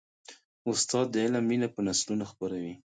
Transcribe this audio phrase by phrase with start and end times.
[0.69, 2.73] استاد د علم مینه په نسلونو خپروي.